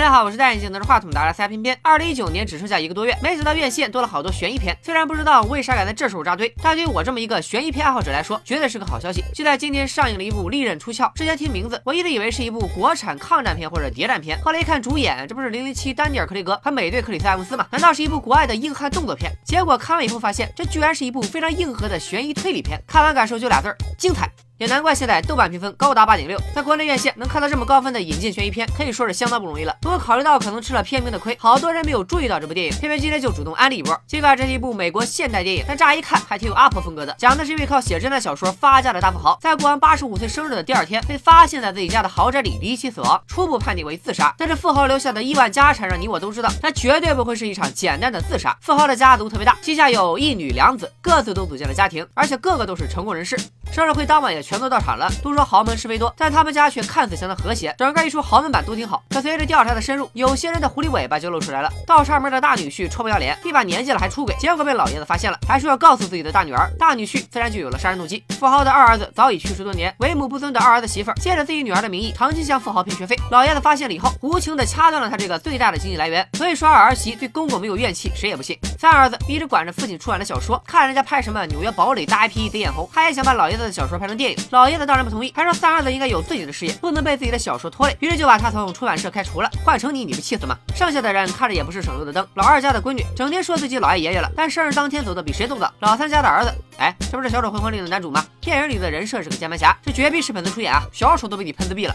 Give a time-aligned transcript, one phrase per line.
[0.00, 1.78] 大家好，我是戴眼镜拿着话筒的阿拉偏偏。
[1.82, 4.74] 二零一九年只剩下一个多月，没想到院线多了好多悬疑片。
[4.82, 9.22] 虽然不知道为啥敢在这时候扎堆，但对于我这么一个悬疑片爱好者来说，绝对是个好消息。
[9.34, 17.66] 就在今天上映了一部《利刃出鞘》，之前听名字，我一直以为是一部国产抗战片或者谍战片，后来一看主演，这不是零零七丹尼尔·克雷格和美队克里斯·埃文斯吗？
[17.70, 19.30] 难道是一部国外的硬汉动作片？
[19.44, 22.80] 结果看完以后发现，这居然是一部非常硬核的悬疑推理片。
[22.86, 24.30] 看完感受就俩字儿：精彩。
[24.60, 29.74] 也难怪现在豆瓣评分高达八点六，在国内院线能看到这么高分的引进悬疑片，可以说是相当不容易了。
[29.80, 33.98] 不过考虑到可能吃了片名的亏，好多人没有注意到这部电影，偏偏今天就主动安利一波。
[34.06, 37.16] 尽管这是一部美国现代电影，但乍一看还挺有阿婆风格的。
[37.16, 44.34] 讲的是一位靠写侦探小说发家的大富豪，在过完八十五岁生日的第二天，被发现在自己家的豪宅里离奇死亡，初步判定为自杀。
[44.36, 48.54] 但是富豪留下的亿万家产，让你我都知道，他绝对不会是一场简单的自杀。
[48.60, 53.40] 富豪的家族特别大，膝下有一女两子，各自都组建了家庭，而且个个都是成功人士。
[53.72, 55.08] 生日会当晚也全都到场了。
[55.22, 59.00] 都说豪门是非多，但他们家却看似相当和谐，整个一出豪门版都挺好。
[59.10, 61.70] 可随着调查的深入，有些人的狐狸尾巴就露出来了。
[61.86, 66.68] 倒插门的大女婿臭不要脸，一把年纪了还出轨，结果被老爷子发现了，还说要告诉自己的大女儿。
[66.76, 68.24] 大女婿自然就有了杀人动机。
[68.30, 73.16] 富豪的二儿子早已去世多年，为母不尊的二儿子媳妇借着自己女儿的名义，长期向富豪骗学费。
[73.30, 76.26] 老爷子发现了以后，无情的掐断了他这个最大的经济来源。
[76.32, 78.58] 所以说二儿媳对公公没有怨气，谁也不信。
[78.80, 84.38] 三儿子一直管着父亲出版的小说，看人家拍什么纽约堡垒大 IP 贼眼红，他也想把老爷子的小说拍成电影。
[84.48, 89.50] 老爷子当然不同意，还说三儿子应该有自己的事业，不能被自己的小说拖累，于是就把他从出版社开除了。
[89.62, 90.56] 换成你，你不气死吗？
[90.74, 92.26] 剩下的人看着也不是省油的灯。
[92.36, 95.70] 老二家的闺女整天说自己老爱爷爷了，但生日当天走的比谁都早。
[95.80, 98.24] 老三家的儿子，哎，这不是小丑回魂里的男主吗？
[98.40, 100.80] 电影里的人设是个键盘侠，这绝逼是粉丝出演啊！
[100.90, 101.94] 小丑都被你喷自闭了。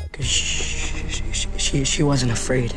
[1.58, 2.70] She wasn't afraid.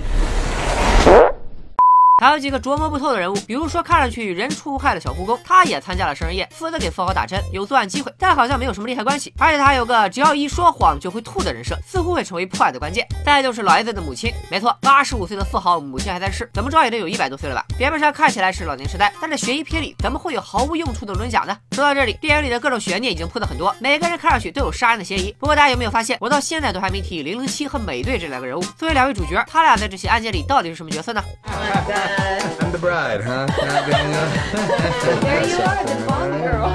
[2.21, 9.33] 还有几个琢磨不透的人物，比如说看上去人畜无害的小护工，他也参加了生日宴，负责给富豪打针，有作案机会，但好像没有什么利害关系。
[9.39, 13.07] 而且他还有个只要一说谎就会吐的人设，似乎会成为破案的关键。
[13.25, 17.65] 再就是老爷子的母亲，没错，八十五岁的富豪母亲还在世，怎么着也得有一百多岁了吧？
[17.79, 21.57] 表面上看起来是老年痴呆，但这悬疑片里怎么会有毫无用处的轮甲呢？
[21.71, 25.33] 说到这里，电影里的各种悬念已经铺的很多，每个人看上去都有杀人的嫌疑。
[25.39, 31.23] 不过大家有没有发现，我到现在都还没提零零七和美队这两个人物，作为两位主角，他俩在这起案件里到底是什么角色呢
[32.81, 33.47] bride, huh?
[35.21, 36.69] there you are, the Bond girl.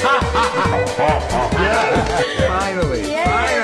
[2.48, 3.02] Finally.
[3.14, 3.59] Finally.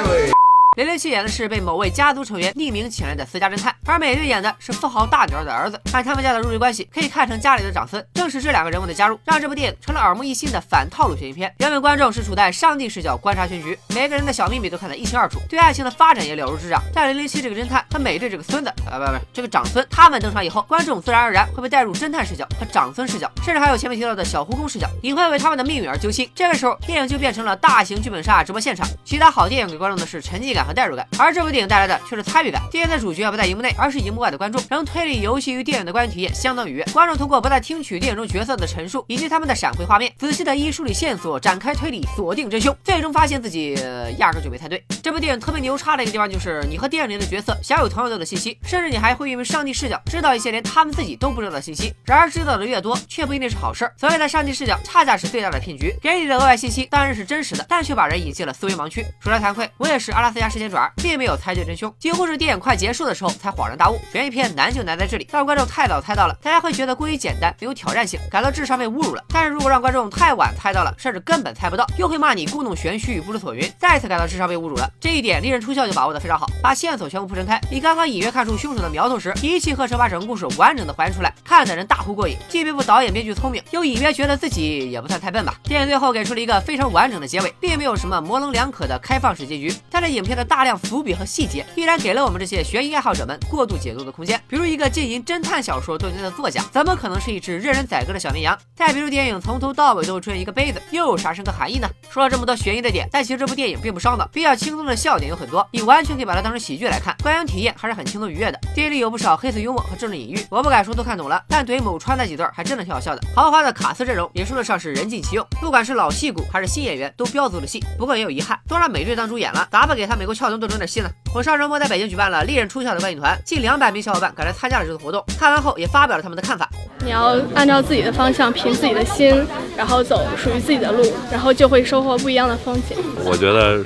[0.76, 5.80] 零零七演的是被某位家族成员匿名请来的私家侦探，而美队演的是富豪大女儿的儿子。
[5.94, 8.06] 按他们家的入赘关系，可以看成家里的长孙。
[8.12, 11.50] 正是这两个人物的加入，让这部电影成了耳目一新的反套路悬疑片。
[11.60, 16.82] 原本观众是处在上帝视角观察全局，每个人的小秘密都看得一清二楚，对爱情的发展也了如指掌。
[16.92, 26.30] 但零零七这个侦探和美队这个孙子，啊不不，这个长孙，他们登场以后，观众自然而然会被带入侦探视角和长孙视角，甚至还有前面提到的小护工视角，你会为他们的命运而揪心。
[26.34, 28.86] 这个时候，电影就变成了大型剧本杀直播现场。
[29.06, 30.65] 其他好电影给观众的是沉浸感。
[30.66, 32.60] 和代入感，而这部电影带来的却是参与感。
[32.70, 36.84] 电影的主角不在荧幕内，而是荧幕外的观众，让推理游戏与电影的观影体验相当愉悦。
[36.92, 43.74] 观众通过不断听取电影中角色的陈述以及他们的闪回画面，仔细的一梳理线索，展开推理，锁定真凶，最终发现自己
[44.18, 44.82] 压根就没猜对。
[45.02, 51.94] 这部电影特别牛叉的一个地方就是，你和电影里的角色享有同样多的信息，甚至你还会因为上帝视角知道一些连他们自己都不知道的信息。
[52.04, 53.90] 然而知道的越多，却不一定是好事。
[53.96, 55.94] 所谓的上帝视角，恰恰是最大的骗局。
[56.02, 59.04] 给你的额外信息当然是真实的，但却把人引进了思维盲区。
[59.20, 61.36] 说来惭愧，我也是阿拉斯加时间转，并没有。
[61.36, 64.00] 猜对真凶，几乎是电影快结束的时候才恍然大悟。
[64.10, 69.22] 悬疑片难就难在这里，让观众太早猜到了，大家会觉得过于简单，没有挑战性，感到智商被侮辱了。
[69.28, 74.90] 但是如果让观众太晚猜到了，甚至根本猜不到，又会骂你故弄玄虚，不知所云，再次感到智商被侮辱了。
[74.98, 77.60] 这一点利刃出鞘就把握的非常好，把线索全部铺陈开。
[77.70, 82.36] 你刚刚隐约看出凶手的苗头时，一气呵成把整个故事完整的还原出来，看的人大呼过瘾。
[82.48, 85.54] 既佩服导演编剧聪明，又隐约觉得自己也不算太笨吧。
[85.64, 91.96] 电影最后给出了一个非常完整的结尾，并没有什么模棱两可的开放式结局，但是影片的大量伏笔和细节依然。
[92.06, 94.40] 给了我们这些悬疑爱好者们过度解读的空间。
[94.46, 98.56] 比如一个经营侦探小说多年的作家，怎么可能是一只任人宰割的小绵羊？
[98.76, 101.88] 再比如电影从头到尾都会出现一个杯子，又有啥深刻含义呢？
[102.10, 108.60] 说了这么多悬疑的点，但其实这部电影并不烧脑，比较轻松的笑点有很多，你完全可以把它当成喜剧来看，观影体验还是很轻松愉悦的。
[108.74, 113.22] 电影里有不少黑色幽默和政治隐喻，我不敢说都看懂了，但怼某川那几段还真的挺好笑的。
[113.34, 117.82] 豪华的卡斯阵容也说得上是人尽其用，不管是老戏骨还是新演员都飙足了戏。
[117.98, 121.10] 不过也有遗憾，都让美队当主演了，咋不给他美国俏妞多整点戏呢？
[121.32, 126.68] 火烧人魔在北京举办了历任出校的观影团，近两百名小伙伴赶来参加了这次活动，看完后也发表了他们的看法。
[127.04, 129.44] 你要按照自己的方向，凭自己的心，
[129.76, 132.96] 然后走属于自己的路，然后就会收获不一样的风景。
[133.24, 133.82] 我觉得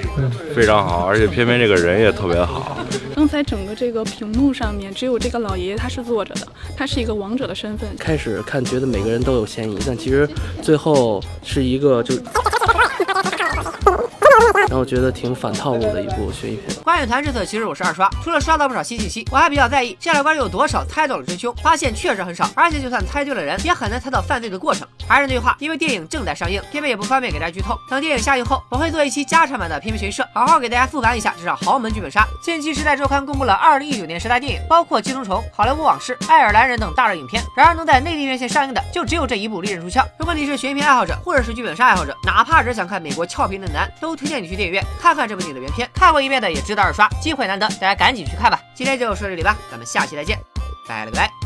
[0.55, 2.79] 非常好，而且偏偏这个人也特别好。
[3.15, 7.89] 刚才整个这个屏幕上面只有这个老爷爷他是坐着的，他是一个王者的身份。
[7.99, 10.29] 开始看觉得每个人都有嫌疑，但其实
[10.63, 12.15] 最后是一个就。
[14.69, 16.77] 然后觉得挺反套路的一部悬疑片。
[16.83, 24.87] 观影团这次其实我是二刷，除了刷到不少新信息，我还比较在意下来观众有多少猜到了真凶，发现确实很少，而且就算猜对了人，也很难猜到犯罪的过程。
[25.09, 27.77] 还是那句话，因为电影正在上映，片片也不方便给大家剧透。
[27.89, 32.27] 等电影下映后，我会做一期加长版的片片悬疑社，好好给大家复盘一下这场豪门剧本杀。
[32.43, 37.43] 近期时代周刊公布了二零一九年十大电影，包括《寄生虫》《好莱坞往事》《爱尔兰人》等大热影片。
[37.57, 40.07] 然而能在内地院线上映的，就只有这一部利刃出鞘。
[40.19, 45.89] 如果你是悬疑片爱好者，或者是剧本杀爱好者，哪怕只想看美国俏皮嫩男，都推荐你去电影院看看这部电影的原片。
[45.95, 48.61] 看过一遍的也知道二刷，机会难得，大家赶紧去看吧。
[48.75, 50.39] 今天就说这里吧，咱们下期再见，
[50.87, 51.40] 拜了个拜。